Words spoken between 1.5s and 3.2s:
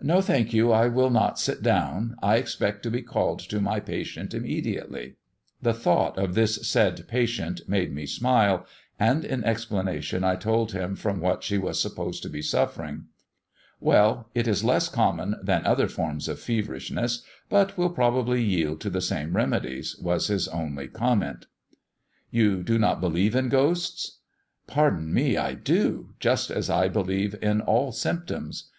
down; I expect to be